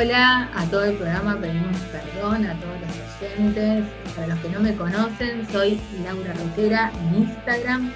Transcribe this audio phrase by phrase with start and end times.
[0.00, 3.84] Hola a todo el programa, pedimos perdón a todos los oyentes.
[4.14, 7.92] Para los que no me conocen, soy Laura Roquera en Instagram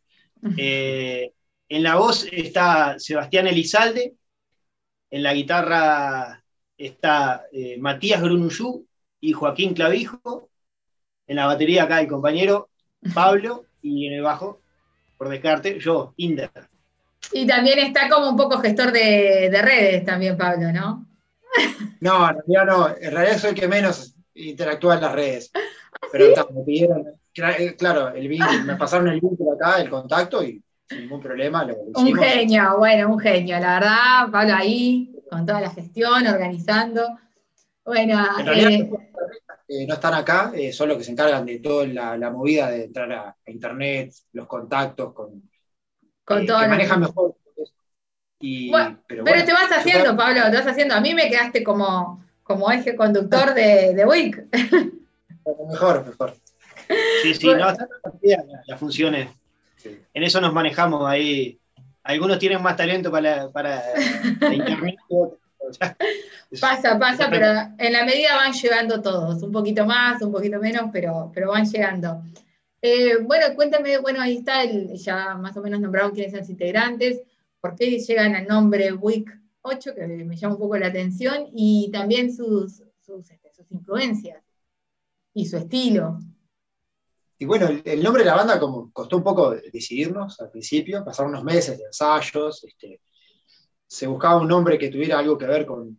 [0.57, 1.33] Eh,
[1.69, 4.15] en la voz está Sebastián Elizalde,
[5.11, 6.43] en la guitarra
[6.77, 8.87] está eh, Matías Grunuyú
[9.21, 10.51] y Joaquín Clavijo,
[11.27, 12.71] en la batería acá el compañero
[13.15, 14.61] Pablo y en el bajo
[15.17, 16.51] por descarte, yo, Inder.
[17.33, 21.07] Y también está como un poco gestor de, redes también, Pablo, ¿no?
[22.01, 22.89] No, en realidad no.
[22.89, 25.51] En realidad soy el que menos interactúa en las redes.
[25.55, 28.29] ¿Ah, Pero me pidieron, claro, el
[28.67, 33.09] me pasaron el vínculo acá, el contacto y sin ningún problema lo, Un genio, bueno,
[33.11, 37.19] un genio, la verdad, Pablo ahí, con toda la gestión, organizando.
[37.85, 38.71] Bueno, en realidad,
[39.69, 42.85] eh, no están acá, eh, son los que se encargan de toda la, movida de
[42.85, 45.51] entrar a, internet, los contactos, con,
[46.25, 47.35] con eh, todo que manejan mejor.
[48.39, 50.95] pero, te vas haciendo, Pablo, te vas haciendo.
[50.95, 54.49] A mí me quedaste como, como eje conductor de, de WIC.
[55.69, 56.37] Mejor, mejor.
[57.23, 57.89] Sí, sí, no, están
[58.67, 59.29] las funciones.
[60.15, 61.59] En eso nos manejamos ahí.
[62.05, 63.83] Algunos tienen más talento para, para
[64.53, 64.97] internet
[66.61, 67.47] Pasa, pasa, pero
[67.79, 71.65] en la medida van llegando todos, un poquito más, un poquito menos, pero, pero van
[71.65, 72.23] llegando.
[72.83, 76.51] Eh, bueno, cuéntame, bueno, ahí está, el, ya más o menos nombraron quiénes son los
[76.51, 77.23] integrantes,
[77.61, 79.31] por qué llegan al nombre WIC
[79.63, 84.43] 8, que me llama un poco la atención, y también sus, sus, este, influencias
[85.33, 86.19] y su estilo.
[87.43, 91.33] Y bueno, el, nombre de la banda como costó un poco decidirnos al principio, pasaron
[91.33, 93.01] unos meses de ensayos, este,
[93.85, 95.99] se buscaba un nombre que tuviera algo que ver con,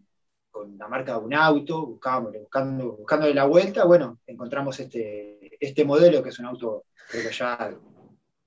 [0.77, 6.23] la marca de un auto, buscábamos, buscando, buscándole la vuelta, bueno, encontramos este, este modelo
[6.23, 7.77] que es un auto, creo que ya,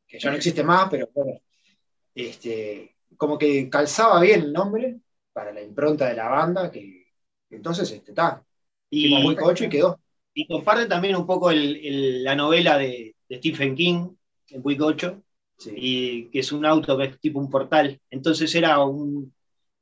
[0.09, 1.39] que ya no existe más, pero bueno,
[2.15, 5.01] este, como que calzaba bien el nombre
[5.35, 7.09] para la impronta de la banda, que
[7.51, 8.43] entonces este, está.
[8.89, 10.01] Y, muy coche y quedó.
[10.39, 14.11] Y comparte también un poco la novela de, Stephen King,
[14.51, 15.23] en Week 8,
[15.75, 17.99] y que es un auto que es tipo un portal.
[18.11, 19.33] Entonces era un,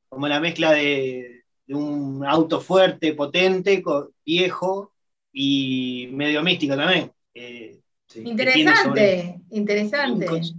[0.09, 3.83] como la mezcla de, un auto fuerte, potente,
[4.25, 4.93] viejo
[5.33, 7.11] y medio místico también.
[7.35, 7.81] Eh,
[8.15, 10.55] interesante, interesante.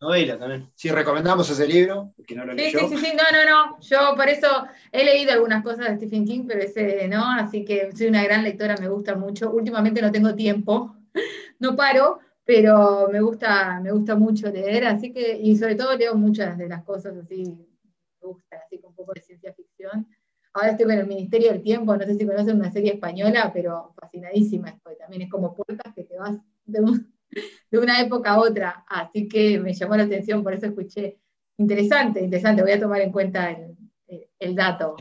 [0.00, 0.70] Novela también.
[0.74, 3.80] Sí, recomendamos ese libro, que no lo sí, Sí, sí, sí, no, no, no.
[3.80, 4.46] Yo por eso
[4.92, 8.44] he leído algunas cosas de Stephen King, pero ese no, así que soy una gran
[8.44, 9.50] lectora, me gusta mucho.
[9.50, 10.94] Últimamente no tengo tiempo,
[11.58, 16.14] no paro, pero me gusta, me gusta mucho leer, así que, y sobre todo leo
[16.14, 17.68] muchas de las cosas así
[18.20, 20.06] gusta, así con un poco de ciencia ficción.
[20.52, 23.92] Ahora estoy con el Ministerio del Tiempo, no sé si conocen una serie española, pero
[24.00, 24.96] fascinadísima estoy.
[24.96, 26.80] También es como puertas que te vas de,
[27.72, 28.84] una época a otra.
[28.88, 31.18] Así que me llamó la atención, por eso escuché.
[31.58, 32.62] Interesante, interesante.
[32.62, 33.50] Voy a tomar en cuenta
[34.38, 34.96] el, dato,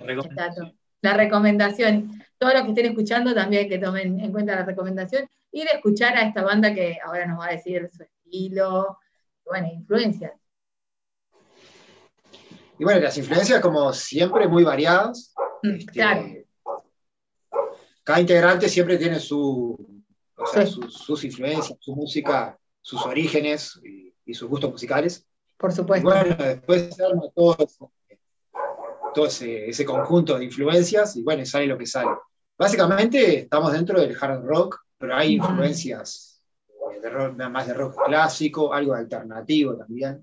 [1.02, 2.24] La recomendación.
[2.38, 6.16] Todos los que estén escuchando también que tomen en cuenta la recomendación y de escuchar
[6.16, 9.00] a esta banda que ahora nos va a decir su estilo,
[9.46, 10.34] bueno, influencias.
[12.80, 15.34] Y bueno, las influencias, como siempre, muy variadas.
[15.64, 16.28] Mm, este, claro.
[18.04, 19.97] Cada integrante siempre tiene su,
[20.46, 25.26] sus, influencias, su música, sus orígenes y, sus gustos musicales.
[25.58, 26.08] Por supuesto.
[26.08, 27.56] Y bueno, después se arma todo,
[29.14, 32.12] todo ese, conjunto de influencias y bueno, sale lo que sale.
[32.58, 36.42] Básicamente estamos dentro del hard rock, pero hay influencias
[37.02, 40.22] de rock, más de rock clásico, algo alternativo también.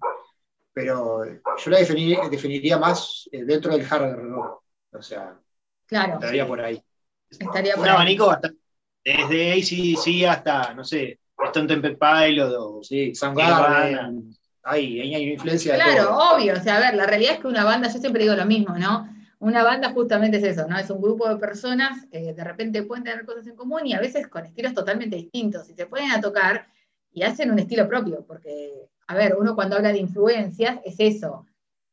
[0.72, 4.62] pero yo la definiría, más eh, dentro del hard rock.
[4.93, 5.38] O sea,
[5.87, 6.14] claro.
[6.14, 6.82] estaría por ahí.
[7.31, 8.63] Estaría por Un abanico bastante.
[9.04, 14.34] Desde ACDC hasta, no sé, Stone Temple Pilot o sí, Soundgarden.
[14.62, 15.74] Ahí, ahí hay influencia.
[15.74, 16.54] Claro, obvio.
[16.54, 18.76] O sea, a ver, la realidad es que una banda, yo siempre digo lo mismo,
[18.78, 19.08] ¿no?
[19.38, 20.78] Una banda justamente es eso, ¿no?
[20.78, 24.00] Es un grupo de personas que de repente pueden tener cosas en común y a
[24.00, 25.68] veces con estilos totalmente distintos.
[25.68, 26.66] Y se pueden a tocar
[27.12, 31.46] y hacen un estilo propio, porque, a ver, uno cuando habla de influencias es eso,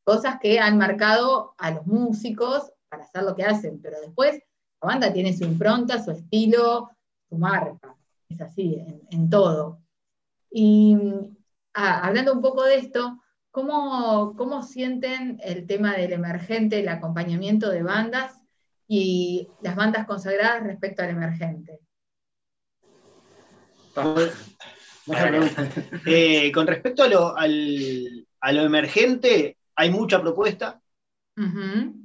[0.03, 4.41] cosas que han marcado a los músicos para hacer lo que hacen, pero después
[4.81, 6.89] la banda tiene su impronta, su estilo,
[7.31, 7.95] su marca.
[8.29, 8.77] Es así,
[9.09, 9.81] en, todo.
[10.51, 10.95] Y
[11.73, 17.83] ah, hablando un poco de esto, ¿Cómo, sienten el tema del emergente, el acompañamiento de
[17.83, 18.41] bandas
[18.87, 21.79] y las bandas consagradas respecto al emergente?
[26.05, 30.79] Eh, con respecto a lo, emergente, hay mucha propuesta.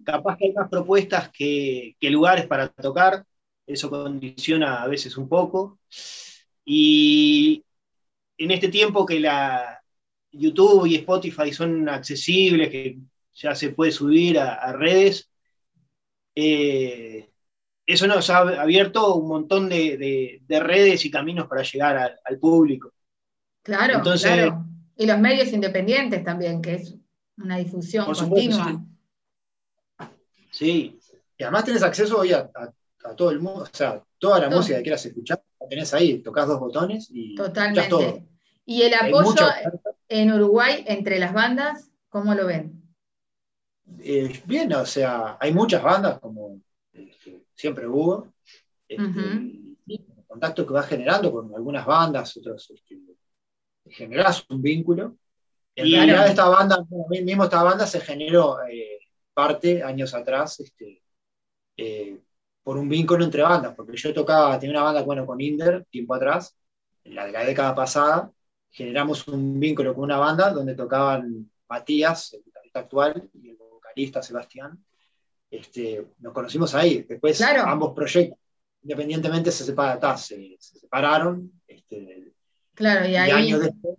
[0.05, 3.25] Capaz que hay más propuestas que, que, lugares para tocar.
[3.67, 5.81] Eso condiciona a veces un poco.
[6.65, 7.65] Y
[8.39, 9.77] en este tiempo que la,
[10.39, 12.99] YouTube y Spotify son accesibles, que
[13.35, 15.31] ya se puede subir a, redes,
[16.35, 17.29] eh,
[17.87, 22.93] eso nos ha abierto un montón de, redes y caminos para llegar al público.
[23.63, 24.65] Claro, claro.
[24.97, 26.95] Y los medios independientes también, que es
[27.37, 28.83] una difusión continua.
[30.51, 30.99] sí.
[31.39, 32.51] Y además tienes acceso hoy a,
[33.15, 36.49] todo el mundo, o sea, toda la música que quieras escuchar, la tenés ahí, tocas
[36.49, 37.89] dos botones y Totalmente.
[37.89, 38.23] Todo.
[38.65, 39.47] Y el apoyo
[40.09, 42.83] en Uruguay entre las bandas, ¿cómo lo ven?
[44.01, 46.61] Eh, bien, o sea, hay muchas bandas, como
[46.93, 48.33] este, siempre hubo.
[48.89, 49.67] Este,
[50.37, 52.99] contacto que va generando con algunas bandas, otros este,
[53.89, 55.17] generas un vínculo.
[55.75, 58.99] En realidad esta banda, mismo esta banda se generó eh,
[59.33, 61.03] parte años atrás este,
[61.77, 62.19] eh,
[62.67, 66.17] por un vínculo entre bandas, porque yo tocaba, tenía una banda bueno con Inder tiempo
[66.17, 66.57] atrás,
[67.05, 68.33] en la de la década pasada,
[68.73, 74.21] generamos un vínculo con una banda donde tocaban Matías, el guitarrista actual, y el vocalista
[74.21, 74.85] Sebastián.
[75.49, 77.07] Este, nos conocimos ahí.
[77.09, 78.37] Después ambos proyectos,
[78.83, 81.53] independientemente, se, separaron, se, separaron.
[81.69, 82.33] Este,
[82.75, 83.31] claro, y, ahí...
[83.31, 83.95] años después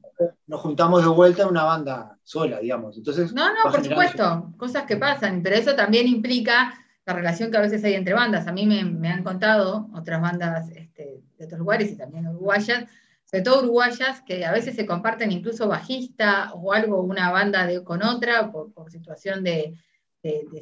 [0.46, 2.98] nos juntamos de vuelta en una banda sola, digamos.
[2.98, 7.58] Entonces, no, no, por supuesto, cosas que pasan, pero eso también implica la relación que
[7.58, 8.48] a veces hay entre bandas.
[8.48, 12.84] A mí me, han contado otras bandas este, de otros lugares y también uruguayas,
[13.24, 17.82] sobre todo uruguayas, que a veces se comparten incluso bajista o algo, una banda de,
[17.82, 19.74] con otra, por, situación de,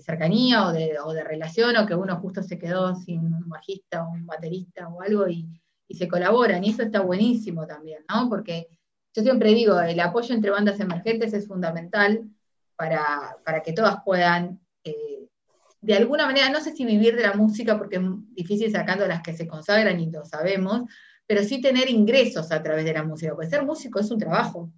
[0.02, 4.28] cercanía o de, relación, o que uno justo se quedó sin un bajista o un
[4.28, 5.50] baterista o algo y,
[5.90, 8.28] se colaboran, y eso está buenísimo también, ¿no?
[8.28, 8.68] Porque
[9.16, 12.30] yo siempre digo, el apoyo entre bandas emergentes es fundamental
[12.76, 15.15] para, que todas puedan, eh,
[15.86, 18.02] de alguna manera, no sé si vivir de la música, porque es
[18.34, 20.90] difícil sacando las que se consagran y lo sabemos,
[21.28, 24.72] pero sí tener ingresos a través de la música, porque ser músico es un trabajo.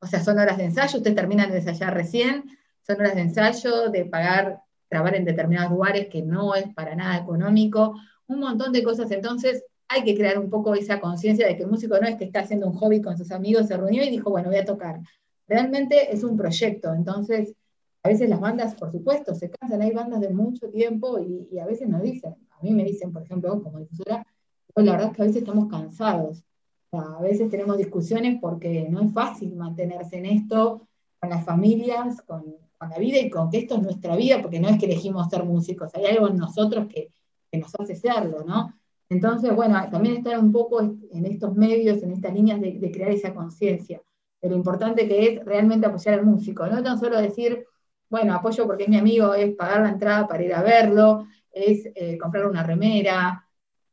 [0.00, 2.44] O sea, son horas de ensayo, ustedes terminan de ensayar recién,
[2.86, 7.16] son horas de ensayo, de pagar, grabar en determinados lugares que no es para nada
[7.16, 7.94] económico,
[8.26, 9.10] un montón de cosas.
[9.12, 12.24] Entonces, hay que crear un poco esa conciencia de que el músico no es que
[12.24, 15.00] está haciendo un hobby con sus amigos, se reunió y dijo, bueno, voy a tocar.
[15.48, 16.92] Realmente es un proyecto.
[16.92, 17.54] Entonces,
[18.02, 21.58] a veces las bandas, por supuesto, se cansan, hay bandas de mucho tiempo y, y
[21.58, 24.26] a veces nos dicen, a mí me dicen, por ejemplo, como difusora,
[24.74, 26.44] pues la verdad es que a veces estamos cansados.
[26.92, 30.88] a veces tenemos discusiones porque no es fácil mantenerse en esto
[31.20, 34.68] con las familias, con, la vida y con que esto es nuestra vida, porque no
[34.68, 37.12] es que elegimos ser músicos, hay algo en nosotros que,
[37.52, 38.72] nos hace serlo, ¿no?
[39.10, 43.34] Entonces, bueno, también estar un poco en estos medios, en estas líneas de, crear esa
[43.34, 44.00] conciencia
[44.40, 47.66] de lo importante que es realmente apoyar al músico, no tan solo decir,
[48.10, 51.88] bueno, apoyo porque es mi amigo, es pagar la entrada para ir a verlo, es
[51.94, 53.46] eh, comprar una remera,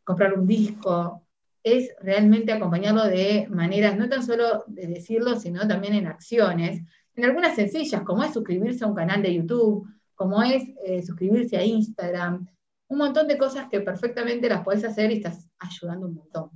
[0.03, 1.23] comprar un disco,
[1.63, 6.81] es realmente acompañarlo de maneras, no tan solo de decirlo, sino también en acciones,
[7.15, 11.57] en algunas sencillas, como es suscribirse a un canal de YouTube, como es eh, suscribirse
[11.57, 12.47] a Instagram,
[12.87, 16.49] un montón de cosas que perfectamente las puedes hacer y estás ayudando un montón.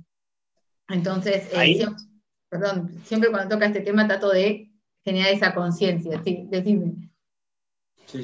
[0.88, 2.04] Entonces, eh, siempre,
[2.48, 4.72] perdón, siempre cuando toca este tema trato de
[5.04, 7.11] generar esa conciencia, sí, decime.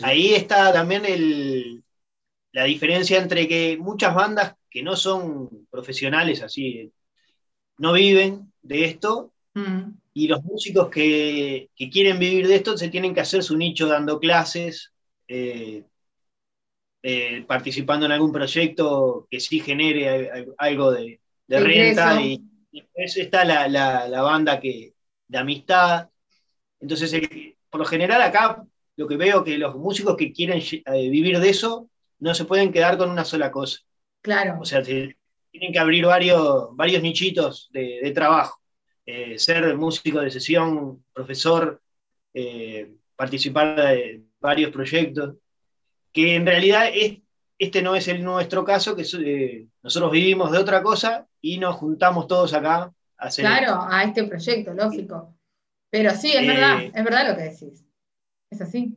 [0.02, 1.82] Ahí está también
[2.52, 6.92] la diferencia entre que muchas bandas que no son profesionales así,
[7.78, 9.90] no viven de esto, mm.
[10.14, 14.18] y los músicos que, quieren vivir de esto se tienen que hacer su nicho dando
[14.18, 14.92] clases,
[15.26, 15.84] eh,
[17.02, 24.22] eh, participando en algún proyecto que sí genere algo de, renta, y, después está la,
[24.22, 24.92] banda que,
[25.28, 26.10] de amistad.
[26.80, 27.22] Entonces,
[27.70, 28.64] por lo general acá
[28.98, 31.88] lo que veo que los músicos que quieren eh, vivir de eso
[32.18, 33.78] no se pueden quedar con una sola cosa.
[34.20, 34.58] Claro.
[34.60, 35.14] O sea, tienen
[35.72, 38.60] que abrir varios, varios nichitos de, trabajo.
[39.06, 41.80] Eh, ser músico de sesión, profesor,
[42.34, 45.36] eh, participar de varios proyectos,
[46.12, 47.18] que en realidad es,
[47.56, 52.26] este no es el nuestro caso, que nosotros vivimos de otra cosa y nos juntamos
[52.26, 53.44] todos acá a hacer.
[53.44, 55.36] Claro, a este proyecto, lógico.
[55.88, 57.87] Pero sí, es verdad, es verdad lo que decís.
[58.50, 58.96] Es así.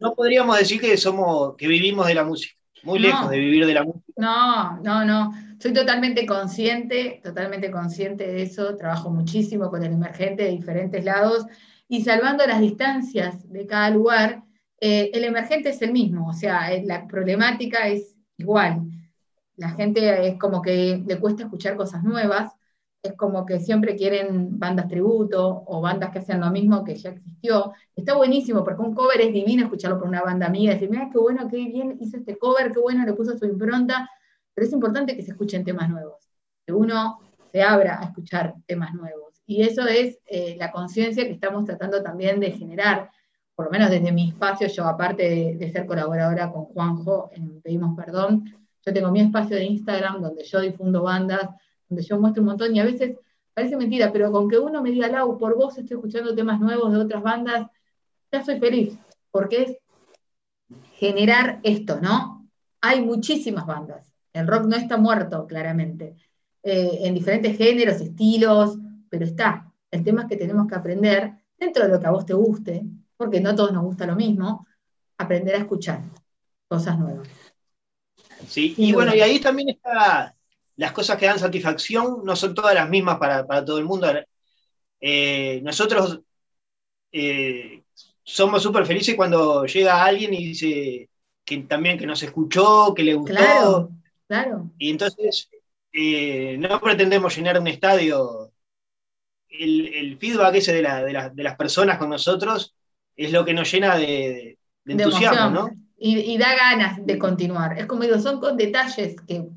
[0.00, 3.74] no podríamos decir que somos, que vivimos de la música, muy lejos de vivir de
[3.74, 4.04] la música.
[4.16, 5.32] No, no, no.
[5.58, 8.76] Soy totalmente consciente, totalmente consciente de eso.
[8.76, 11.46] Trabajo muchísimo con el emergente de diferentes lados
[11.88, 14.44] y salvando las distancias de cada lugar,
[14.80, 18.82] eh, el emergente es el mismo, o sea, eh, la problemática es igual.
[19.56, 22.52] La gente es como que le cuesta escuchar cosas nuevas,
[23.02, 27.10] es como que siempre quieren bandas tributo o bandas que hacen lo mismo que ya
[27.10, 27.72] existió.
[27.94, 31.18] Está buenísimo, porque un cover es divino escucharlo por una banda amiga, decir, mira, qué
[31.18, 34.08] bueno, qué bien hizo este cover, qué bueno, le puso su impronta,
[34.54, 36.28] pero es importante que se escuchen temas nuevos,
[36.66, 37.20] que uno
[37.52, 39.42] se abra a escuchar temas nuevos.
[39.46, 43.10] Y eso es eh, la conciencia que estamos tratando también de generar,
[43.54, 47.96] por lo menos desde mi espacio, yo aparte de, ser colaboradora con Juanjo en Pedimos
[47.96, 48.44] Perdón,
[48.84, 51.48] yo tengo mi espacio de Instagram donde yo difundo bandas,
[51.88, 53.16] donde yo muestro un montón y a veces
[53.54, 56.92] parece mentira, pero con que uno me diga, Lau, por vos estoy escuchando temas nuevos
[56.92, 57.68] de otras bandas,
[58.30, 58.96] ya soy feliz,
[59.30, 59.76] porque es
[60.94, 62.48] generar esto, ¿no?
[62.80, 64.06] Hay muchísimas bandas.
[64.32, 66.14] El rock no está muerto, claramente,
[66.62, 68.78] eh, en diferentes géneros, estilos,
[69.08, 69.72] pero está.
[69.90, 72.84] El tema es que tenemos que aprender, dentro de lo que a vos te guste,
[73.16, 74.66] porque no a todos nos gusta lo mismo,
[75.16, 76.02] aprender a escuchar
[76.68, 77.28] cosas nuevas.
[78.46, 80.37] Sí, y bueno, y ahí también está
[80.78, 84.06] las cosas que dan satisfacción no son todas las mismas para, todo el mundo.
[85.00, 86.20] Eh, nosotros
[87.10, 87.82] eh,
[88.22, 91.10] somos súper felices cuando llega alguien y dice
[91.44, 93.34] que también que nos escuchó, que le gustó.
[93.34, 93.90] Claro,
[94.28, 94.70] claro.
[94.78, 95.50] Y entonces
[95.92, 98.52] eh, no pretendemos llenar un estadio.
[99.48, 102.76] El, feedback ese de, las personas con nosotros
[103.16, 105.70] es lo que nos llena de, entusiasmo, ¿no?
[105.96, 107.76] Y, y, da ganas de continuar.
[107.76, 109.48] Es como digo, son con detalles que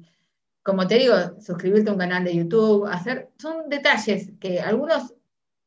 [0.63, 5.13] como te digo, suscribirte a un canal de YouTube, hacer, son detalles que algunos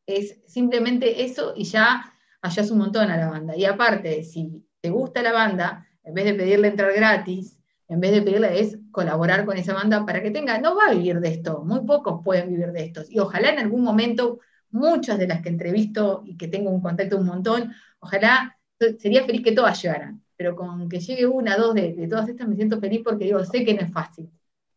[0.07, 3.57] es simplemente eso y ya hallas un montón a la banda.
[3.57, 7.59] Y aparte, si te gusta la banda, en vez de pedirle entrar gratis,
[7.89, 10.95] en vez de pedirle es colaborar con esa banda para que tenga, no va a
[10.95, 13.03] vivir de esto, muy pocos pueden vivir de esto.
[13.09, 17.17] Y ojalá en algún momento, muchas de las que entrevisto y que tengo un contacto
[17.17, 18.59] un montón, ojalá
[18.99, 22.47] sería feliz que todas llegaran, pero con que llegue una, dos de, de todas estas
[22.47, 24.31] me siento feliz porque digo, sé que no es fácil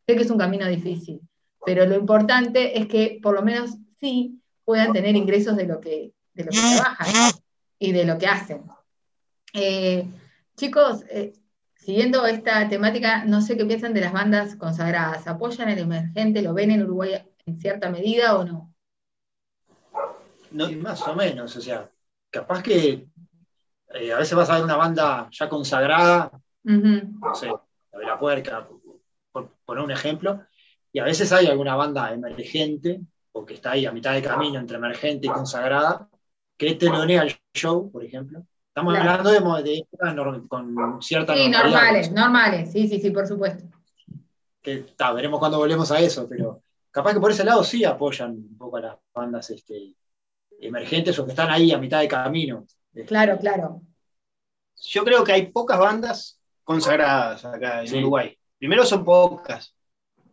[0.08, 1.20] Sé que es un camino difícil,
[1.66, 6.14] pero lo importante es que por lo menos sí puedan tener ingresos de lo que,
[6.34, 7.34] de lo que trabajan
[7.78, 8.64] y de lo que hacen.
[9.54, 10.08] Eh,
[10.56, 11.34] chicos, eh,
[11.76, 15.28] siguiendo esta temática, no sé qué piensan de las bandas consagradas.
[15.28, 16.42] ¿Apoyan el emergente?
[16.42, 18.74] ¿Lo ven en Uruguay en cierta medida o no?
[20.52, 21.92] No, más o menos, o sea,
[22.30, 23.10] capaz que
[23.94, 26.32] eh, a veces vas a ver una banda ya consagrada,
[26.64, 28.68] no sé, la de la puerca,
[29.38, 30.42] por poner un ejemplo,
[30.92, 33.02] y a veces hay alguna banda emergente,
[33.32, 36.10] o que está ahí a mitad de camino entre emergente y consagrada,
[36.58, 38.44] que telonea el show, por ejemplo.
[38.70, 39.86] Estamos hablando de, de
[40.48, 43.64] con cierta Sí, normales, normales, sí, sí, sí, por supuesto.
[44.62, 48.58] Que veremos cuando volvemos a eso, pero capaz que por ese lado sí apoyan un
[48.58, 49.94] poco a las bandas este,
[50.60, 52.66] emergentes o que están ahí a mitad de camino.
[53.08, 53.82] Claro, claro.
[54.82, 58.37] Yo creo que hay pocas bandas consagradas acá en Uruguay.
[58.58, 59.74] Primero son pocas,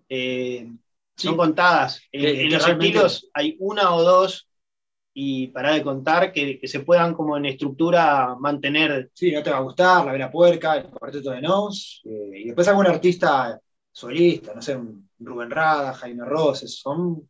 [0.08, 0.70] eh,
[1.16, 2.02] son contadas.
[2.10, 4.48] En, los estilos hay una o dos,
[5.12, 9.10] y para de contar, que, se puedan como en estructura mantener.
[9.12, 12.44] Sí, no te va a gustar, La Vela Puerca, el Cuarteto de Nos, eh, y
[12.46, 13.60] después algún artista
[13.92, 14.78] solista, no sé,
[15.20, 17.28] Rubén Rada, Jaime Roses, son...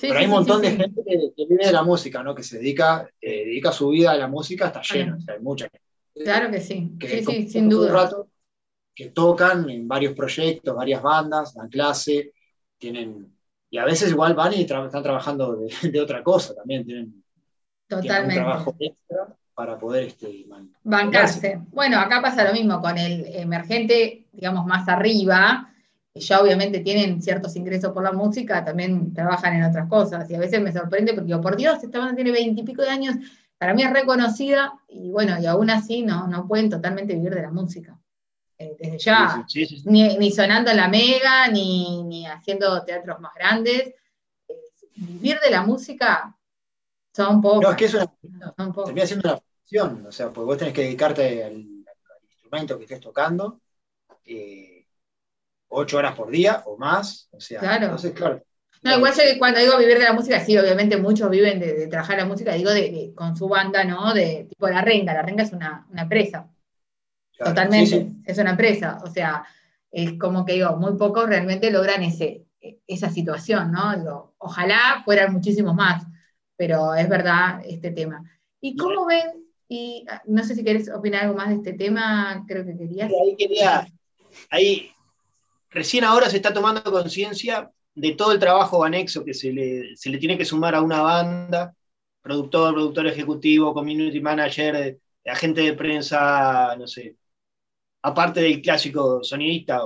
[0.00, 2.34] pero hay un montón de gente que, vive de la música, ¿no?
[2.34, 5.68] Que se dedica, eh, dedica su vida a la música, está lleno, hay mucha
[6.14, 8.10] Claro que sí, sí, sí, sin duda
[8.98, 12.32] que tocan en varios proyectos, varias bandas, dan clase,
[12.78, 13.32] tienen,
[13.70, 15.56] y a veces igual van y están trabajando
[15.92, 17.22] de, otra cosa también, tienen,
[17.86, 18.40] Totalmente.
[18.40, 20.46] un trabajo extra para poder este,
[20.82, 21.60] bancarse.
[21.70, 25.72] Bueno, acá pasa lo mismo con el emergente, digamos, más arriba,
[26.12, 30.34] que ya obviamente tienen ciertos ingresos por la música, también trabajan en otras cosas, y
[30.34, 33.14] a veces me sorprende porque digo, por Dios, esta banda tiene veintipico de años,
[33.58, 37.42] para mí es reconocida, y bueno, y aún así no, no pueden totalmente vivir de
[37.42, 37.96] la música.
[38.58, 39.46] Eh, desde ya,
[39.84, 43.94] Ni, sonando la mega, ni, haciendo teatros más grandes.
[44.96, 46.36] vivir de la música
[47.14, 47.62] Son pocos.
[47.62, 48.18] No, es que eso
[48.84, 51.66] termina siendo una función, o sea, pues vos tenés que dedicarte al,
[52.30, 53.60] instrumento que estés tocando
[54.24, 54.86] eh,
[55.68, 57.84] ocho horas por día o más, o sea, claro.
[57.84, 58.42] entonces, claro.
[58.82, 62.16] No, igual yo cuando digo vivir de la música, sí, obviamente muchos viven de, trabajar
[62.18, 64.14] la música, digo de, con su banda, ¿no?
[64.14, 65.86] De tipo La Renga, La Renga es una,
[67.38, 68.98] Totalmente, es una empresa.
[69.04, 69.44] O sea,
[69.90, 72.46] es como que digo, muy pocos realmente logran ese,
[72.86, 73.96] esa situación, ¿no?
[73.96, 76.04] Digo, ojalá fueran muchísimos más,
[76.56, 78.22] pero es verdad este tema.
[78.60, 79.44] ¿Y cómo ven?
[79.68, 83.10] Y ah, no sé si querés opinar algo más de este tema, creo que querías.
[83.10, 83.86] Ahí quería,
[84.50, 84.90] ahí
[85.70, 90.10] recién ahora se está tomando conciencia de todo el trabajo anexo que se le, se
[90.10, 91.74] le, tiene que sumar a una banda,
[92.22, 97.16] productor, productor ejecutivo, community manager, agente de prensa, no sé,
[98.02, 99.80] aparte del clásico sonidista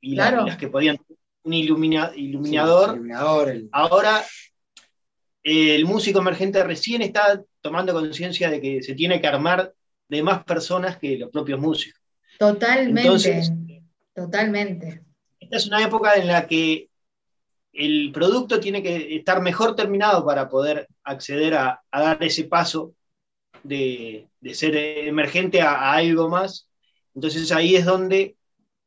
[0.00, 0.98] y, las que podían
[1.44, 3.00] un iluminador.
[3.72, 4.24] Ahora
[5.42, 9.72] el músico emergente recién está tomando conciencia de que se tiene que armar
[10.08, 12.00] de más personas que los propios músicos.
[12.38, 13.82] Totalmente.
[14.14, 15.02] totalmente.
[15.38, 16.88] Esta es una época en la que
[17.72, 22.94] el producto tiene que estar mejor terminado para poder acceder a, dar ese paso
[23.62, 26.65] de, ser emergente a, algo más.
[27.16, 28.36] Entonces ahí es donde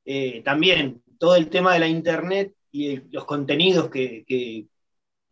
[0.06, 4.68] eh, también todo el tema de la Internet y los contenidos que,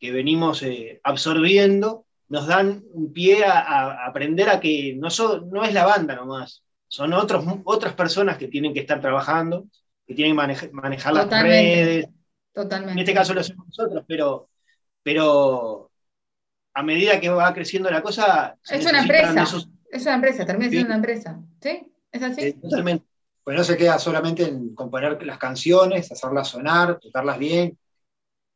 [0.02, 5.08] venimos eh, absorbiendo nos dan un pie a, aprender a que no,
[5.50, 9.68] no es la banda nomás, son otros, otras personas que tienen que estar trabajando,
[10.06, 12.10] que tienen que manejar las redes,
[12.58, 12.94] Totalmente.
[12.94, 14.50] En este caso lo hacemos nosotros, pero,
[15.04, 15.92] pero
[16.74, 18.58] a medida que va creciendo la cosa.
[18.68, 19.46] Es una empresa.
[19.92, 21.40] Es una empresa, termina siendo una empresa.
[21.62, 21.94] ¿Sí?
[22.18, 22.54] ¿Es así?
[22.54, 23.06] totalmente.
[23.44, 27.78] Pues no se queda solamente en componer las canciones, hacerlas sonar, tocarlas bien,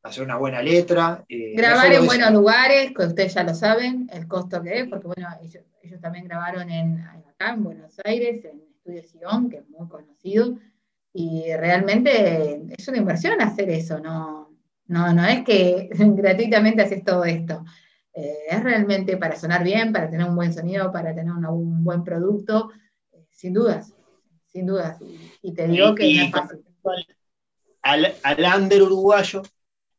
[0.03, 1.23] hacer una buena letra.
[1.29, 5.07] Eh, Grabar en buenos lugares, que ustedes ya lo saben, el costo que es, porque
[5.07, 5.63] bueno, ellos,
[6.01, 10.57] también grabaron en, acá en Buenos Aires, en Estudio Sion, que es muy conocido,
[11.13, 14.49] y realmente es una inversión hacer eso, no,
[14.87, 17.63] no, no es que gratuitamente haces todo esto.
[18.13, 22.03] Eh, es realmente para sonar bien, para tener un buen sonido, para tener un buen
[22.03, 22.75] producto, eh,
[23.41, 23.91] sin dudas,
[24.45, 24.99] sin dudas.
[25.41, 26.63] Y, te digo que no es fácil.
[27.81, 29.41] Al, al under uruguayo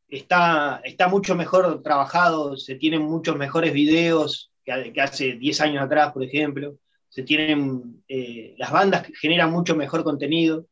[0.08, 6.12] está, está mucho mejor trabajado, se tienen muchos mejores videos que, hace 10 años atrás,
[6.12, 6.76] por ejemplo.
[7.08, 10.66] Se tienen, eh, las bandas generan mucho mejor contenido.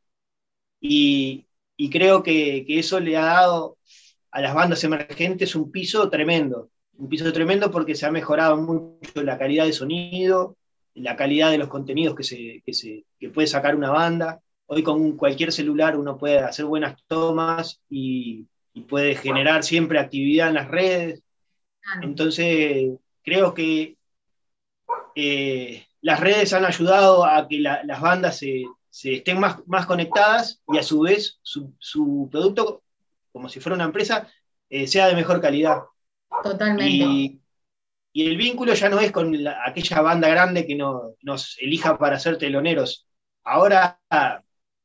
[0.79, 1.45] Y,
[1.91, 3.77] creo que, eso le ha dado
[4.31, 9.23] a las bandas emergentes un piso tremendo, un piso tremendo porque se ha mejorado mucho
[9.23, 10.55] la calidad de sonido,
[10.95, 14.41] la calidad de los contenidos que, se, que puede sacar una banda.
[14.65, 18.47] Hoy con cualquier celular uno puede hacer buenas tomas y,
[18.87, 21.21] puede generar siempre actividad en las redes.
[22.01, 23.97] Entonces, creo que
[25.13, 30.61] eh, las redes han ayudado a que las bandas se, se estén más, más conectadas
[30.67, 32.83] y a su vez su, producto,
[33.31, 34.27] como si fuera una empresa,
[34.69, 35.79] eh, sea de mejor calidad.
[36.43, 36.89] Totalmente.
[36.89, 37.40] Y,
[38.13, 43.07] el vínculo ya no es con aquella banda grande que nos elija para ser teloneros.
[43.43, 43.99] Ahora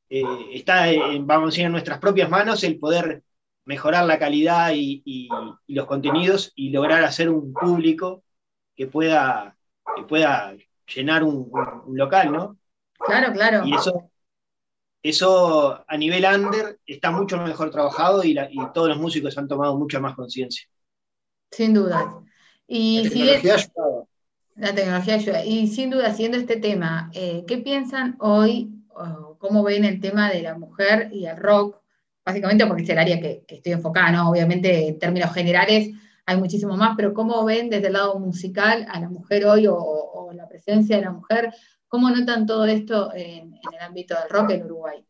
[0.09, 0.87] eh, está,
[1.21, 3.23] vamos a decir, en nuestras propias manos el poder
[3.65, 5.29] mejorar la calidad y,
[5.67, 8.23] los contenidos y lograr hacer un público
[8.77, 9.57] que pueda,
[9.97, 10.55] que pueda
[10.95, 11.51] llenar un
[11.97, 12.57] local, ¿no?
[12.99, 13.67] Claro, claro.
[13.67, 14.11] Y eso,
[15.03, 18.37] eso a nivel under está mucho mejor trabajado y,
[18.73, 20.67] todos los músicos han tomado mucha más conciencia.
[21.51, 22.23] Sin duda.
[22.67, 24.07] Y la tecnología ayuda.
[24.57, 25.45] La tecnología ayuda.
[25.45, 28.71] Y sin duda, siendo este tema, eh, ¿qué piensan hoy,
[29.39, 31.81] cómo ven el tema de la mujer y el rock?
[32.25, 34.31] Básicamente porque es el área que, estoy enfocada, ¿no?
[34.31, 35.91] Obviamente en términos generales
[36.25, 40.31] hay muchísimo más, pero ¿cómo ven desde el lado musical a la mujer hoy o
[40.35, 41.55] la presencia de la mujer
[41.89, 45.07] ¿Cómo notan todo esto en, el ámbito del rock en Uruguay?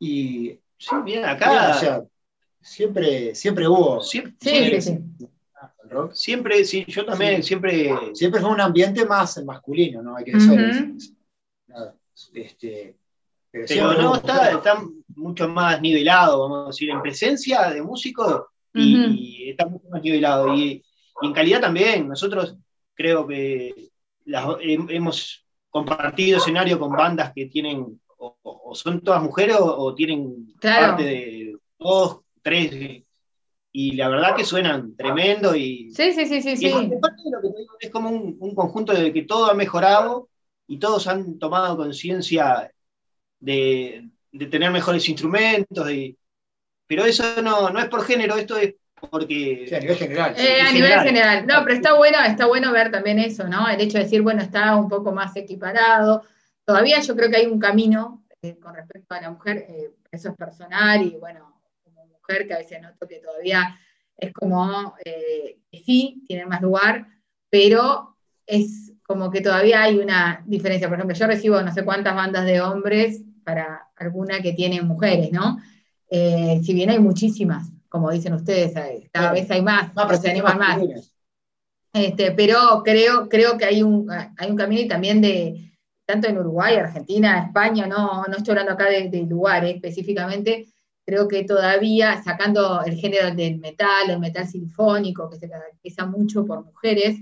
[0.00, 2.08] Y sí, bien, acá
[2.68, 4.00] siempre, siempre hubo.
[4.02, 4.98] Siempre, sí, sí,
[5.90, 6.12] Rock.
[6.12, 7.92] Siempre, sí, yo también, siempre.
[8.12, 10.16] Siempre fue un ambiente más masculino, ¿no?
[10.16, 10.94] Hay que decir.
[12.34, 12.96] este,
[13.50, 14.82] pero, no, está,
[15.14, 20.54] mucho más nivelado, vamos a decir, en presencia de músicos y, está mucho más nivelado.
[20.54, 20.84] y,
[21.22, 22.06] en calidad también.
[22.06, 22.56] Nosotros
[22.94, 23.90] creo que
[24.26, 31.56] hemos compartido escenario con bandas que tienen, o, son todas mujeres o, tienen parte de
[31.78, 33.02] dos, tres,
[33.72, 35.92] y la verdad que suenan tremendo y...
[35.92, 36.72] Sí, sí, sí, sí.
[37.80, 40.28] Es, como un, conjunto de que todo ha mejorado
[40.66, 42.72] y todos han tomado conciencia
[43.38, 44.08] de,
[44.50, 45.86] tener mejores instrumentos,
[46.86, 48.74] pero eso no, no es por género, esto es
[49.10, 49.66] porque...
[49.68, 50.34] Sí, a nivel general.
[50.36, 50.46] sí.
[50.46, 51.06] Eh, a nivel general.
[51.06, 51.46] general.
[51.46, 53.68] No, pero está bueno, está bueno ver también eso, ¿no?
[53.68, 56.24] El hecho de decir, bueno, está un poco más equiparado.
[56.64, 60.30] Todavía yo creo que hay un camino eh, con respecto a la mujer, eh, eso
[60.30, 61.57] es personal y bueno,
[62.28, 63.78] mujer que a veces noto que todavía
[64.16, 67.06] es como, eh, que sí, tiene más lugar,
[67.50, 70.88] pero es como que todavía hay una diferencia.
[70.88, 75.32] Por ejemplo, yo recibo no sé cuántas bandas de hombres para alguna que tienen mujeres,
[75.32, 75.58] ¿no?
[76.10, 78.74] Eh, si bien hay muchísimas, como dicen ustedes,
[79.12, 80.78] cada vez hay más, No, pero se animan más.
[81.92, 85.72] Este, pero creo, creo que hay un, hay un camino y también de,
[86.04, 90.66] tanto en Uruguay, Argentina, España, no, no estoy hablando acá de, de lugares específicamente,
[91.08, 96.44] creo que todavía sacando el género del metal, el metal sinfónico, que se caracteriza mucho
[96.44, 97.18] por mujeres,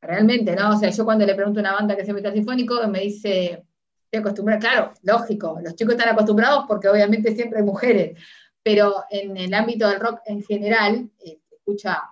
[0.00, 0.70] realmente, ¿no?
[0.70, 3.66] O sea, yo cuando le pregunto a una banda que hace metal sinfónico, me dice,
[4.04, 8.18] estoy acostumbrada, claro, lógico, los chicos están acostumbrados porque obviamente siempre hay mujeres,
[8.62, 12.02] pero en el ámbito del rock en general, eh, escucha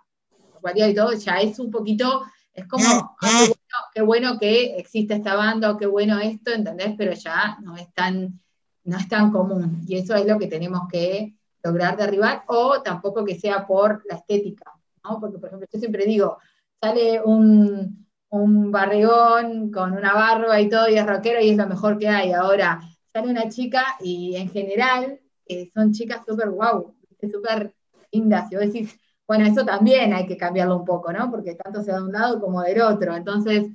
[0.61, 3.57] variedad y todo, ya es un poquito, es como, ah, qué, bueno,
[3.95, 6.93] qué bueno que existe esta banda, o qué bueno esto, ¿entendés?
[6.99, 8.39] Pero ya no es tan,
[8.87, 13.25] no es tan común, y eso es lo que tenemos que lograr derribar, o tampoco
[13.25, 14.73] que sea por la estética,
[15.05, 15.21] ¿no?
[15.21, 16.39] Porque, por ejemplo, yo siempre digo,
[16.81, 21.67] sale un, un barrigón con una barba y todo, y es rockero, y es lo
[21.67, 22.33] mejor que hay.
[22.33, 22.81] Ahora,
[23.13, 27.75] sale una chica, y en general, eh, son chicas súper guau, súper
[28.13, 31.31] lindas, y vos decís, bueno, eso también hay que cambiarlo un poco, ¿no?
[31.31, 33.17] Porque tanto se da de un lado como del otro.
[33.17, 33.67] Entonces,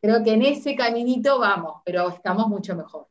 [0.00, 3.06] creo que en ese caminito vamos, pero estamos mucho mejor.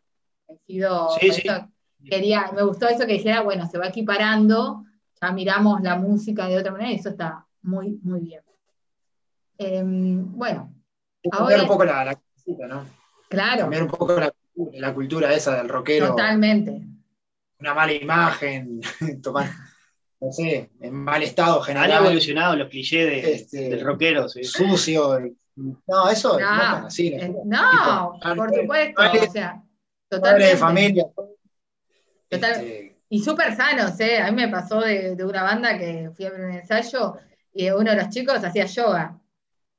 [0.67, 1.41] Sí, sí.
[1.47, 1.67] eso.
[2.09, 4.85] Quería, me gustó eso que dijera, bueno, se va equiparando,
[5.21, 8.41] ya miramos la música de otra manera y eso está muy, muy bien.
[9.57, 10.73] Em, bueno,
[11.29, 12.19] Cambiar ahora, un poco la, la
[12.67, 12.85] ¿no?
[13.27, 16.07] claro, Cambiar un poco la, cultura- la cultura esa del rockero.
[16.07, 16.81] totalmente.
[17.59, 18.79] Una mala imagen,
[19.21, 19.49] tomar,
[20.21, 24.43] no sé, en mal estado Han general, evolucionado los clichés de- Este- del rockero, sí.
[24.45, 25.19] sucio.
[25.57, 27.09] No, eso no, No, así.
[27.09, 27.43] Eh, ¿no?
[27.43, 29.62] No, Tipo, por supuesto, o sea,
[30.10, 30.45] Padre totalmente.
[30.54, 31.06] de familia.
[32.30, 34.19] Total- Este, Y súper sanos, ¿eh?
[34.19, 37.17] A mí me pasó de, de una banda que fui a ver un ensayo
[37.54, 39.19] y uno de los chicos hacía yoga.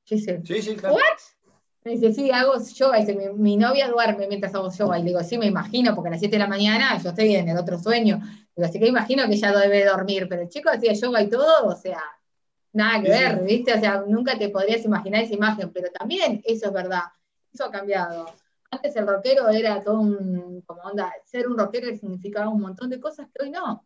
[0.05, 0.95] Yo dice, sí, sí, claro.
[0.95, 1.01] ¿what?
[1.83, 2.97] Me dice, sí, hago yoga.
[2.97, 4.99] Dice, mi, mi novia duerme mientras hago yoga.
[4.99, 7.35] Y le digo, sí, me imagino, porque a las 7 de la mañana yo estoy
[7.35, 8.19] en el otro sueño.
[8.55, 11.67] Digo, así que imagino que ella debe dormir, pero el chico hacía yoga y todo,
[11.67, 12.01] o sea,
[12.73, 13.73] nada que Sí, ver, ¿viste?
[13.73, 17.03] O sea, nunca te podrías imaginar esa imagen, pero también eso es verdad.
[17.53, 18.25] Eso ha cambiado.
[18.71, 22.99] Antes el rockero era todo un, como onda, ser un rockero significaba un montón de
[22.99, 23.85] cosas que hoy no.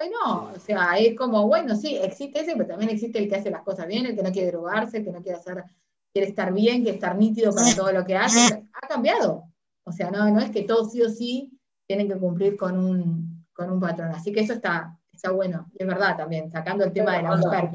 [0.00, 3.36] Hoy no, o sea, es como, bueno, sí, existe ese, pero también existe el que
[3.36, 5.64] hace las cosas bien, el que no quiere drogarse, el que no quiere hacer,
[6.12, 8.64] quiere estar bien, quiere estar nítido para todo lo que hace.
[8.72, 9.44] Ha cambiado.
[9.84, 11.50] O sea, no, no es que todos sí o sí
[11.86, 14.12] tienen que cumplir con un, con un patrón.
[14.12, 17.30] Así que eso está, está bueno, y es verdad también, sacando el tema de la
[17.30, 17.70] Banda- mujer.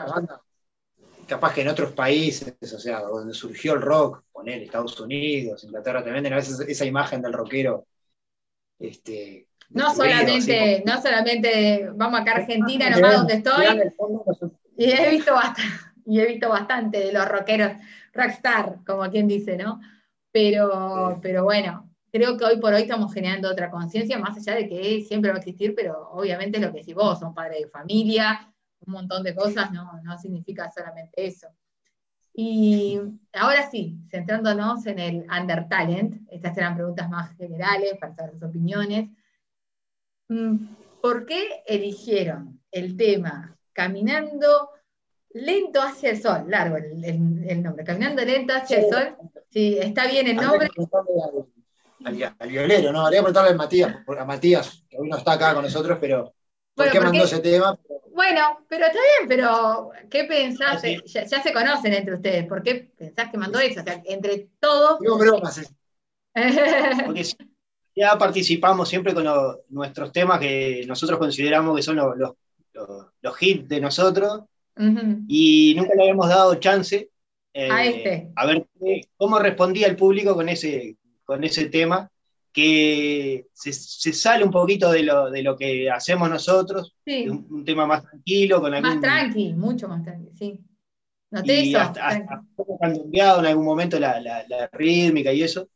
[1.27, 6.03] Capaz que en otros países, o sea, donde surgió el rock, poner Estados Unidos, Inglaterra,
[6.03, 7.87] te venden a veces esa imagen del rockero.
[8.77, 13.65] Este, No solamente, no solamente, vamos acá a Argentina, nomás donde estoy,
[13.97, 15.63] fondo, no Y he visto bastante,
[16.05, 17.71] y he visto bastante de los rockeros,
[18.13, 19.81] rockstar, como quien dice, ¿no?
[20.31, 21.19] Pero, Sí.
[21.23, 25.01] pero bueno, creo que hoy por hoy estamos generando otra conciencia, más allá de que
[25.01, 28.53] siempre va a existir, pero obviamente lo que si vos son padre de familia,
[28.85, 31.47] un montón de cosas, no, no significa solamente eso.
[32.39, 32.99] Y
[33.33, 38.43] ahora sí, centrándonos en el Under Talent, estas eran preguntas más generales para saber sus
[38.43, 39.09] opiniones.
[40.29, 40.67] Mm,
[41.01, 44.69] ¿Por qué eligieron el tema Caminando
[45.33, 46.43] lento hacia el sol?
[46.47, 49.15] Largo el, el- el nombre, Caminando lento hacia el sol.
[49.49, 50.69] Sí, está bien el nombre.
[52.05, 53.01] Al violero, ¿no?
[53.01, 56.35] Habría que preguntarle a Matías, a Matías, que hoy no está acá con nosotros, pero
[56.77, 57.79] ¿por Bueno, qué porque- mandó ese tema?
[58.13, 60.81] Bueno, pero está bien, pero ¿qué pensás?
[60.81, 60.97] Sí.
[61.05, 63.81] Ya, ya se conocen entre ustedes, ¿por qué pensás que mandó eso?
[63.81, 64.99] O sea, entre todos.
[64.99, 65.73] Digo bromas, es-
[67.05, 67.23] Porque
[67.95, 72.33] ya participamos siempre con lo- nuestros temas que nosotros consideramos que son los, los-
[72.73, 74.43] los- los hits de nosotros
[75.27, 77.09] y nunca le habíamos dado chance
[77.53, 78.31] eh, A este.
[78.35, 82.09] a ver qué- cómo respondía el público con ese, con ese tema
[82.57, 87.47] que se, se sale un poquito de lo, de lo que hacemos nosotros, Sí, un,
[87.51, 90.59] un tema más tranquilo, con más algún, tranqui, mucho más tranqui, sí.
[91.31, 91.79] Noté y eso.
[91.79, 95.69] hasta, hasta poco cambiado en algún momento la, la- la rítmica y eso.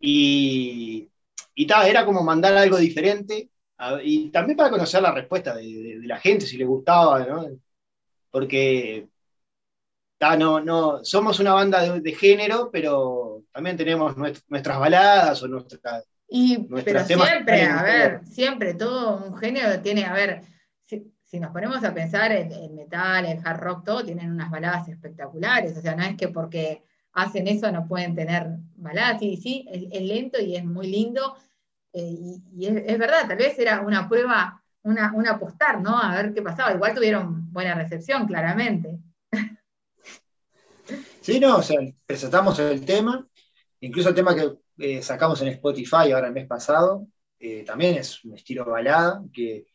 [0.00, 1.10] Y,
[1.54, 5.62] y ta, era como mandar algo diferente a- y también para conocer la respuesta de,
[5.66, 7.46] de- de la gente, si le gustaba, ¿no?
[8.30, 9.08] Porque
[10.18, 15.42] ta, no, no, somos una banda de, de género, pero también tenemos nuest- nuestras baladas
[15.42, 16.04] o nuestras...
[16.28, 20.42] Y, Nuestros pero siempre, a un ver, siempre, todo un género tiene, a ver,
[20.84, 24.50] si- si nos ponemos a pensar, el, el metal, el hard rock, todo tienen unas
[24.50, 29.36] baladas espectaculares, o sea, no es que porque hacen eso no pueden tener baladas, sí,
[29.36, 31.34] sí, es, lento y es muy lindo,
[31.94, 35.98] eh, y, es, verdad, tal vez era una prueba, una, una apostar, ¿no?
[35.98, 38.98] A ver qué pasaba, igual tuvieron buena recepción, claramente.
[41.22, 43.26] Sí, no, o sea, presentamos el tema,
[43.80, 47.06] incluso el tema que eh, sacamos en Spotify ahora el mes pasado,
[47.38, 49.66] eh, también es un estilo balada, que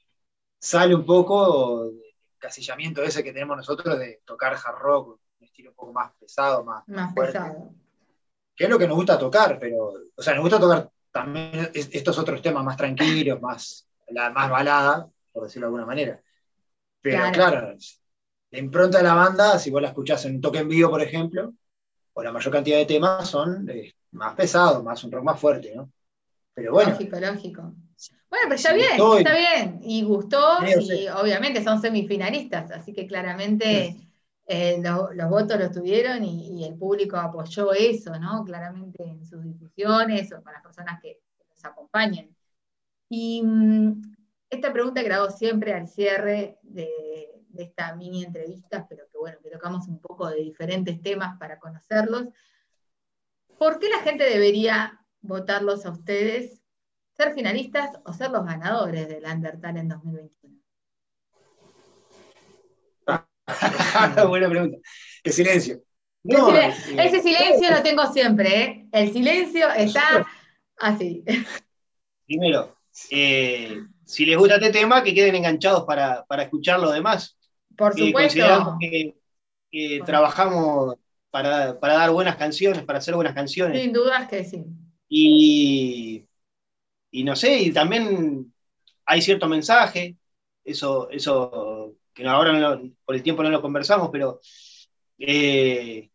[0.60, 2.02] sale un poco del
[2.38, 6.64] casillamiento ese que tenemos nosotros de tocar hard rock, un estilo un poco más pesado,
[6.64, 7.74] más, más pesado.
[8.56, 12.18] Que es lo que nos gusta tocar, pero, o sea, nos gusta tocar también estos
[12.18, 16.22] otros temas más tranquilos, más, la, más balada, por decirlo de alguna manera.
[17.02, 17.76] Pero claro.
[18.52, 21.02] la impronta de la banda, si vos la escuchás en un toque en vivo, por
[21.02, 21.54] ejemplo,
[22.14, 25.74] o la mayor cantidad de temas son eh, más pesados, más un rock más fuerte,
[25.76, 25.92] ¿no?
[26.54, 26.92] Pero bueno.
[26.92, 27.62] Lógico, lógico.
[28.30, 29.80] Bueno, pero está bien, está bien.
[29.84, 33.96] Y gustó, y obviamente son semifinalistas, así que claramente
[34.48, 38.44] eh, los votos los tuvieron y, el público apoyó eso, ¿no?
[38.44, 42.28] Claramente en sus discusiones o con las personas que, los acompañan.
[43.10, 44.02] Y mm,
[44.50, 46.90] esta pregunta que la hago siempre al cierre de,
[47.50, 51.60] de esta mini entrevista, pero que bueno, que tocamos un poco de diferentes temas para
[51.60, 52.26] conocerlos.
[53.58, 56.62] ¿Por qué la gente debería votarlos a ustedes
[57.16, 60.64] ser finalistas o ser los ganadores del Undertale en 2021?
[64.28, 64.78] Buena pregunta.
[65.24, 65.82] El silencio.
[66.24, 68.88] ese silencio lo tengo siempre, ¿eh?
[68.92, 70.26] El silencio está
[70.78, 71.24] así.
[72.26, 72.76] Primero,
[73.10, 77.38] eh, si les gusta este tema, que queden enganchados para, escuchar lo demás.
[77.76, 78.20] Por supuesto.
[78.20, 79.16] consideramos que,
[80.06, 80.96] trabajamos
[81.34, 83.82] para, para, dar buenas canciones, para hacer buenas canciones.
[83.82, 84.64] Sin dudas que sí.
[85.10, 86.26] Y
[87.14, 88.52] y no sé, y también
[89.06, 90.18] hay cierto mensaje,
[90.66, 94.40] eso, eso que ahora por el tiempo no lo conversamos, pero
[95.20, 96.10] eh,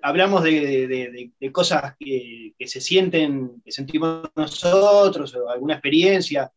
[0.00, 6.52] hablamos de, cosas que, se sienten, que sentimos nosotros, o alguna experiencia.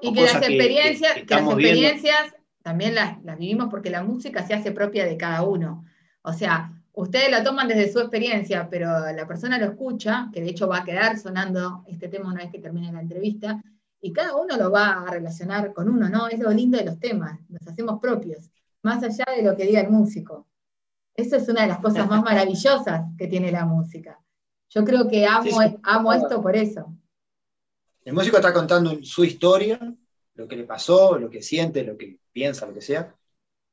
[0.00, 4.72] Y que las experiencias, las experiencias también las, las vivimos porque la música se hace
[4.72, 5.84] propia de cada uno.
[6.26, 10.48] O sea, ustedes lo toman desde su experiencia, pero la persona lo escucha, que de
[10.48, 13.62] hecho va a quedar sonando este tema una vez que termine la entrevista,
[14.00, 16.26] y cada uno lo va a relacionar con uno, ¿no?
[16.26, 18.50] Es lo lindo de los temas, los hacemos propios,
[18.82, 20.48] más allá de lo que diga el músico.
[21.14, 24.18] Eso es una de las cosas más maravillosas que tiene la música.
[24.70, 26.92] Yo creo que amo, amo esto por eso.
[28.04, 29.78] El músico está contando su historia,
[30.34, 33.14] lo que le pasó, lo que siente, lo que piensa, lo que sea.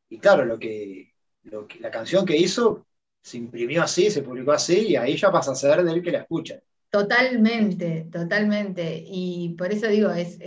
[0.07, 1.12] Y claro, lo que,
[1.43, 2.85] lo que la canción que hizo
[3.21, 6.19] se imprimió así, se publicó así, y ahí ya pasa a ser del que la
[6.19, 6.59] escucha.
[6.89, 9.03] Totalmente, totalmente.
[9.07, 10.37] Y por eso digo, es,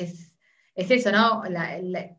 [0.75, 1.43] eso, ¿no?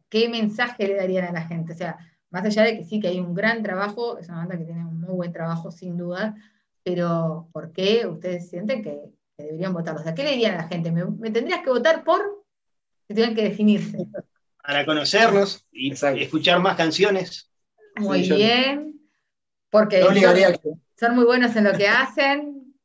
[0.09, 1.73] ¿Qué mensaje le darían a la gente?
[1.73, 1.97] O sea,
[2.29, 4.85] más allá de que sí que hay un gran trabajo, es una banda que tiene
[4.85, 6.35] un muy buen trabajo sin duda,
[6.83, 8.99] pero ¿por qué ustedes sienten que,
[9.37, 10.01] deberían votarlos?
[10.01, 10.91] O sea, ¿qué le dirían a la gente?
[10.91, 12.45] ¿Me, tendrías que votar por
[13.07, 13.97] que tuvieran que definirse?
[14.61, 17.49] Para conocerlos y escuchar más canciones.
[17.99, 18.99] Muy bien.
[19.69, 20.01] Porque
[20.95, 22.75] son, muy buenos en lo que hacen.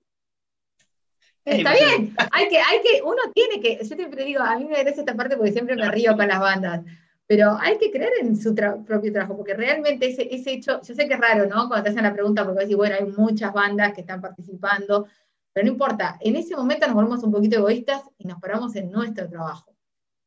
[1.44, 4.70] Está bien, hay que, hay que, uno tiene que, yo siempre digo, a mí me
[4.70, 6.84] interesa esta parte porque siempre me río con las bandas,
[7.26, 11.08] pero hay que creer en su propio trabajo, porque realmente ese, ese hecho, yo sé
[11.08, 11.66] que es raro, ¿no?
[11.66, 15.08] Cuando te hacen la pregunta, porque decís, bueno, hay muchas bandas que están participando,
[15.52, 18.90] pero no importa, en ese momento nos volvemos un poquito egoístas y nos paramos en
[18.92, 19.74] nuestro trabajo.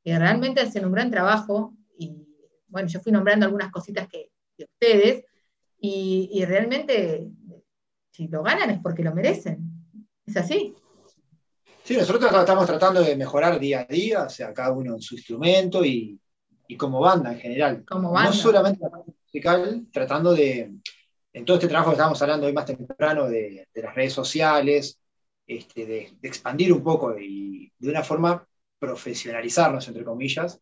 [0.04, 2.14] Y realmente hacen un gran trabajo, y
[2.68, 5.26] bueno, yo fui nombrando algunas cositas que de ustedes,
[5.88, 7.30] y, realmente,
[8.12, 9.60] si lo ganan es porque lo merecen.
[10.26, 10.74] Es así.
[11.84, 15.16] Sí, nosotros estamos tratando de mejorar día a día, o sea, cada uno en su
[15.16, 16.20] instrumento y,
[16.78, 17.86] como banda en general.
[17.86, 18.32] Como banda.
[18.32, 20.74] No solamente la parte musical, tratando de,
[21.34, 25.00] en todo este trabajo que estábamos hablando hoy más temprano, de, las redes sociales,
[25.46, 28.48] este, de, expandir un poco y de una forma
[28.80, 30.60] profesionalizarnos, entre comillas,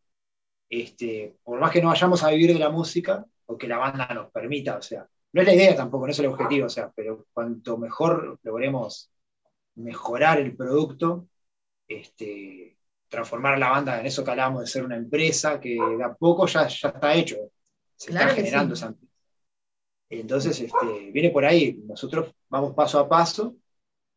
[0.69, 4.07] este, por más que no vayamos a vivir de la música, o que la banda
[4.13, 6.91] nos permita, o sea, no es la idea tampoco, no es el objetivo, o sea,
[6.95, 9.11] pero cuanto mejor logremos
[9.75, 11.27] mejorar el producto,
[11.87, 12.77] este,
[13.07, 16.45] transformar la banda en eso que hablábamos de ser una empresa, que de a poco
[16.47, 17.37] ya, ya está hecho,
[17.95, 19.13] se está generando esa empresa.
[20.09, 23.55] Entonces, este, viene por ahí, nosotros vamos paso a paso,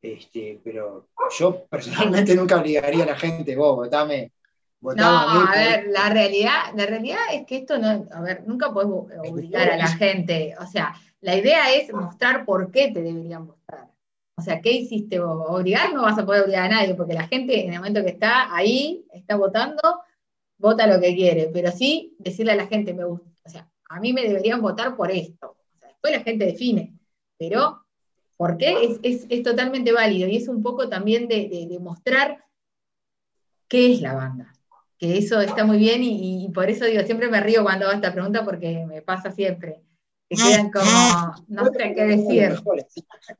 [0.02, 1.08] este, pero
[1.38, 4.32] yo personalmente nunca obligaría a la gente, vos, votame
[4.80, 9.06] no, a ver, la realidad, la realidad es que esto no, a ver, nunca podemos
[9.26, 10.54] obligar a la gente.
[10.60, 13.88] O sea, la idea es mostrar por qué te deberían votar.
[14.38, 15.46] O sea, ¿qué hiciste vos?
[15.48, 18.10] Obligar no vas a poder obligar a nadie, porque la gente en el momento que
[18.10, 19.80] está ahí, está votando,
[20.58, 24.00] vota lo que quiere, pero sí decirle a la gente, me gusta, o sea, a
[24.00, 25.56] mí me deberían votar por esto.
[25.80, 26.92] después la gente define,
[27.38, 27.86] pero
[28.36, 28.98] ¿por qué?
[29.02, 32.44] Es, totalmente válido y es un poco también de, de, mostrar
[33.68, 34.52] qué es la banda.
[34.98, 38.12] Que eso está muy bien y, por eso digo, siempre me río cuando hago esta
[38.12, 39.82] pregunta porque me pasa siempre.
[40.28, 42.56] Que quedan como, no sé qué decir.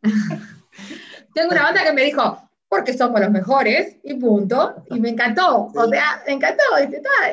[1.34, 4.84] Tengo una banda que me dijo, porque somos los mejores, y punto.
[4.90, 6.62] Y me encantó, o sea, me encantó.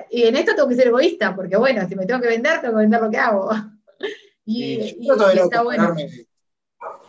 [0.10, 2.76] Y en esto tengo que ser egoísta, porque bueno, si me tengo que vender, tengo
[2.76, 3.50] que vender lo que hago.
[4.46, 5.96] Y, trato, de no está bueno.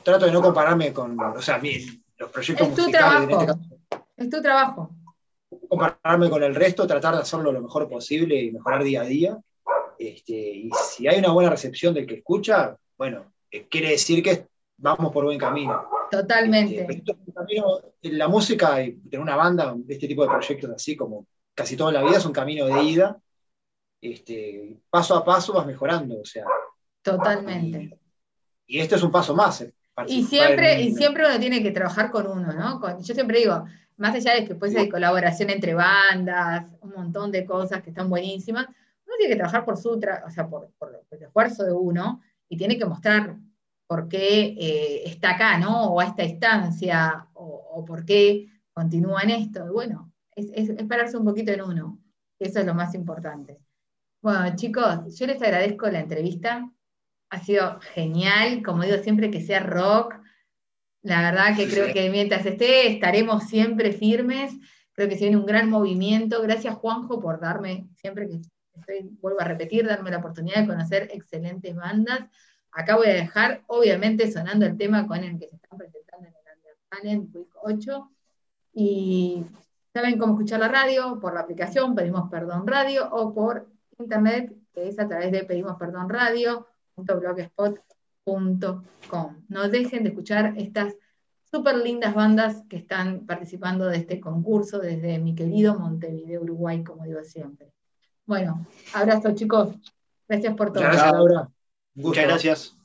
[0.05, 1.61] trato de no compararme con, o sea,
[2.17, 3.29] los proyectos es tu musicales.
[3.29, 3.61] Trabajo.
[3.91, 4.91] Este es tu trabajo.
[5.77, 9.39] Compararme con el resto, tratar de hacerlo lo mejor posible y mejorar día a día.
[9.99, 14.47] Este, y si hay una buena recepción del que escucha, bueno, eh, quiere decir que
[14.77, 15.89] vamos por buen camino.
[16.11, 16.87] Totalmente.
[16.89, 17.17] Este,
[18.03, 22.03] la música y tener una banda, este tipo de proyectos así, como casi toda la
[22.03, 23.19] vida, es un camino de ida.
[24.01, 26.45] Este, paso a paso vas mejorando, o sea.
[27.03, 27.99] Totalmente.
[28.67, 29.63] Y, esto es un paso más.
[29.63, 29.75] Eh,
[30.07, 32.81] y siempre, y siempre uno tiene que trabajar con uno, ¿no?
[33.01, 33.65] yo siempre digo,
[33.97, 38.09] más allá de que pues hay colaboración entre bandas, un montón de cosas que están
[38.09, 42.21] buenísimas, uno tiene que trabajar por su, o sea, por, por el esfuerzo de uno
[42.49, 43.37] y tiene que mostrar
[43.87, 45.93] por qué eh, está acá, ¿no?
[45.93, 49.73] O a esta instancia, o, por qué continúa en esto.
[49.73, 51.99] Bueno, es, pararse un poquito en uno,
[52.39, 53.61] eso es lo más importante.
[54.23, 56.71] Bueno, chicos, yo les agradezco la entrevista,
[57.31, 60.15] ha sido genial, como digo siempre, que sea rock.
[61.05, 64.55] La verdad que creo que mientras esté estaremos siempre firmes.
[64.95, 66.41] Creo que se viene un gran movimiento.
[66.41, 68.41] Gracias, Juanjo, por darme, siempre que
[68.75, 72.21] estoy, vuelvo a repetir, darme la oportunidad de conocer excelentes bandas.
[72.73, 77.09] Acá voy a dejar, obviamente, sonando el tema con el que se están presentando en
[77.09, 78.11] el Under Week 8.
[78.73, 79.45] Y
[79.93, 84.89] saben cómo escuchar la radio, por la aplicación Pedimos Perdón Radio o por internet, que
[84.89, 86.09] es a través de Pedimos Perdón
[88.27, 90.95] No dejen de escuchar estas
[91.51, 97.05] súper lindas bandas que están participando de este concurso desde mi querido Montevideo, Uruguay, como
[97.05, 97.73] digo siempre.
[98.27, 99.77] Bueno, abrazo chicos.
[100.27, 100.83] Gracias por todo.
[100.83, 101.51] Gracias, Laura.
[101.95, 102.77] Muchas gracias.